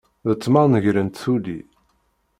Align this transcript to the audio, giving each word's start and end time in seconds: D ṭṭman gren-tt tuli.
D 0.27 0.29
ṭṭman 0.37 0.71
gren-tt 0.83 1.21
tuli. 1.23 1.59